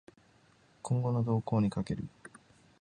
[0.81, 2.07] 今後の動向に賭ける